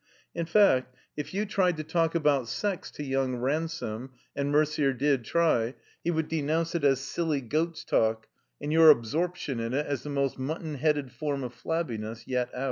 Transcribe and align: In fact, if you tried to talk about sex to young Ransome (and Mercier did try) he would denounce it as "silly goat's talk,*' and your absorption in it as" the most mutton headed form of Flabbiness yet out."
In 0.33 0.47
fact, 0.47 0.95
if 1.15 1.31
you 1.31 1.45
tried 1.45 1.77
to 1.77 1.83
talk 1.83 2.15
about 2.15 2.47
sex 2.49 2.89
to 2.93 3.03
young 3.03 3.35
Ransome 3.35 4.13
(and 4.35 4.49
Mercier 4.51 4.93
did 4.93 5.23
try) 5.23 5.75
he 6.03 6.09
would 6.09 6.27
denounce 6.27 6.73
it 6.73 6.83
as 6.83 6.99
"silly 7.01 7.39
goat's 7.39 7.83
talk,*' 7.85 8.25
and 8.59 8.73
your 8.73 8.89
absorption 8.89 9.59
in 9.59 9.75
it 9.75 9.85
as" 9.85 10.01
the 10.03 10.09
most 10.09 10.39
mutton 10.39 10.73
headed 10.73 11.11
form 11.11 11.43
of 11.43 11.53
Flabbiness 11.53 12.25
yet 12.27 12.49
out." 12.55 12.59